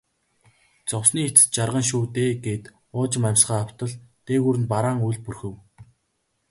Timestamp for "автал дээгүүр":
3.63-4.57